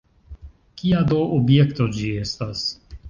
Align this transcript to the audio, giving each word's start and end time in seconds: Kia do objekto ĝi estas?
Kia 0.81 1.03
do 1.11 1.19
objekto 1.37 1.87
ĝi 1.99 2.11
estas? 2.23 2.65